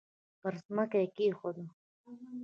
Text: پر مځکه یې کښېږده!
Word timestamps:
پر 0.41 0.53
مځکه 0.75 0.97
یې 1.01 1.07
کښېږده! 1.15 1.65